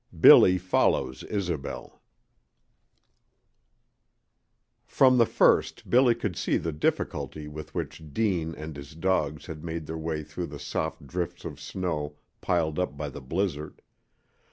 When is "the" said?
5.19-5.27, 6.57-6.71, 10.47-10.57, 13.09-13.21